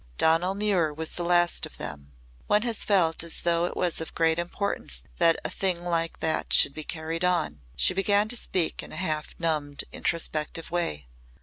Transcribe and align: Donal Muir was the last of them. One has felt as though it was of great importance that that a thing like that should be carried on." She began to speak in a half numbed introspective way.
Donal 0.17 0.55
Muir 0.55 0.91
was 0.91 1.11
the 1.11 1.23
last 1.23 1.67
of 1.67 1.77
them. 1.77 2.13
One 2.47 2.63
has 2.63 2.83
felt 2.83 3.23
as 3.23 3.41
though 3.41 3.65
it 3.65 3.77
was 3.77 4.01
of 4.01 4.15
great 4.15 4.39
importance 4.39 5.01
that 5.17 5.35
that 5.43 5.45
a 5.45 5.51
thing 5.51 5.85
like 5.85 6.21
that 6.21 6.51
should 6.53 6.73
be 6.73 6.83
carried 6.83 7.23
on." 7.23 7.61
She 7.75 7.93
began 7.93 8.27
to 8.29 8.35
speak 8.35 8.81
in 8.81 8.91
a 8.91 8.95
half 8.95 9.35
numbed 9.37 9.83
introspective 9.93 10.71
way. 10.71 11.05